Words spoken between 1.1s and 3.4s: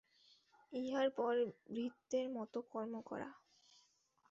পর ভৃত্যের মত কর্ম করা।